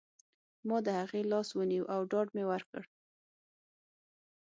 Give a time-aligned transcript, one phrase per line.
[0.67, 2.83] ما د هغې لاس ونیو او ډاډ مې ورکړ